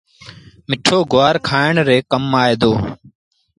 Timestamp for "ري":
1.87-1.97